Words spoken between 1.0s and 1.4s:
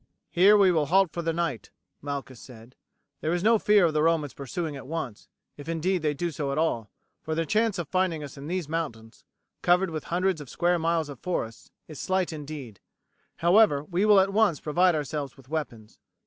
for the